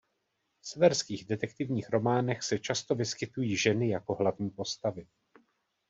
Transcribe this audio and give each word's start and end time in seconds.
V 0.61 0.67
severských 0.67 1.25
detektivních 1.25 1.89
románech 1.89 2.43
se 2.43 2.59
často 2.59 2.95
vyskytují 2.95 3.57
ženy 3.57 3.89
jako 3.89 4.13
hlavní 4.15 4.49
postavy. 4.49 5.07